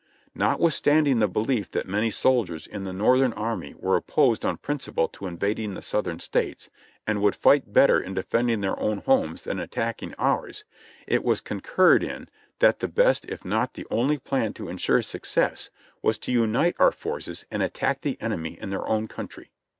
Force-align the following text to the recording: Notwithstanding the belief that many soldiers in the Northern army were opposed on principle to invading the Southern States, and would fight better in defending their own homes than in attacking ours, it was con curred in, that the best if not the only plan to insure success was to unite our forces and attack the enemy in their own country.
Notwithstanding 0.33 1.19
the 1.19 1.27
belief 1.27 1.69
that 1.69 1.87
many 1.87 2.09
soldiers 2.09 2.65
in 2.65 2.85
the 2.85 2.91
Northern 2.91 3.33
army 3.33 3.75
were 3.77 3.95
opposed 3.95 4.43
on 4.43 4.57
principle 4.57 5.07
to 5.09 5.27
invading 5.27 5.75
the 5.75 5.83
Southern 5.83 6.19
States, 6.19 6.71
and 7.05 7.21
would 7.21 7.35
fight 7.35 7.71
better 7.71 7.99
in 8.01 8.15
defending 8.15 8.61
their 8.61 8.79
own 8.79 8.97
homes 9.05 9.43
than 9.43 9.59
in 9.59 9.63
attacking 9.63 10.15
ours, 10.17 10.63
it 11.05 11.23
was 11.23 11.39
con 11.39 11.61
curred 11.61 12.01
in, 12.01 12.29
that 12.57 12.79
the 12.79 12.87
best 12.87 13.25
if 13.25 13.45
not 13.45 13.75
the 13.75 13.85
only 13.91 14.17
plan 14.17 14.53
to 14.53 14.69
insure 14.69 15.03
success 15.03 15.69
was 16.01 16.17
to 16.17 16.31
unite 16.31 16.75
our 16.79 16.91
forces 16.91 17.45
and 17.51 17.61
attack 17.61 18.01
the 18.01 18.19
enemy 18.19 18.57
in 18.59 18.71
their 18.71 18.87
own 18.89 19.07
country. 19.07 19.51